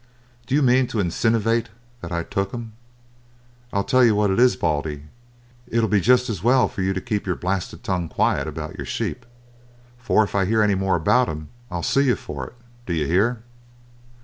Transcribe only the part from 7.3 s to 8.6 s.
blasted tongue quiet